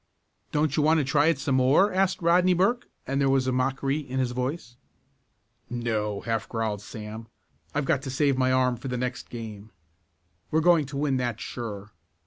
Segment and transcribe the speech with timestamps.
[0.51, 3.99] "Don't you want to try it some more?" asked Rodney Burke, and there was mockery
[3.99, 4.75] in his voice.
[5.69, 7.27] "No!" half growled Sam.
[7.75, 9.69] "I've got to save my arm for the next game.
[10.49, 11.91] We're going to win that sure.